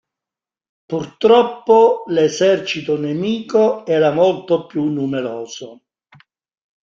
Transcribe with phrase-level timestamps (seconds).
[0.87, 5.83] Purtroppo l'esercito nemico era molto più numeroso.